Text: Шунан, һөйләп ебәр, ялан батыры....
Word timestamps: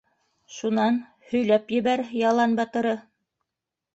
Шунан, 0.53 0.95
һөйләп 1.33 1.69
ебәр, 1.77 2.03
ялан 2.21 2.57
батыры.... 2.61 2.97